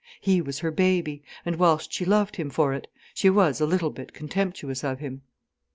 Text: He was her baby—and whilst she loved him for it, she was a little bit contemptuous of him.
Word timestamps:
He 0.19 0.41
was 0.41 0.57
her 0.57 0.71
baby—and 0.71 1.57
whilst 1.57 1.93
she 1.93 2.05
loved 2.05 2.37
him 2.37 2.49
for 2.49 2.73
it, 2.73 2.87
she 3.13 3.29
was 3.29 3.61
a 3.61 3.67
little 3.67 3.91
bit 3.91 4.13
contemptuous 4.13 4.83
of 4.83 4.97
him. 4.97 5.21